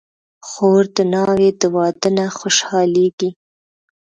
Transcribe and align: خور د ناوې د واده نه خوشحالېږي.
خور 0.47 0.83
د 0.97 0.97
ناوې 1.13 1.49
د 1.61 1.63
واده 1.75 2.09
نه 2.17 2.25
خوشحالېږي. 2.37 3.29